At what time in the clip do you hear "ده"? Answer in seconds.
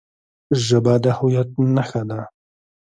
2.09-2.19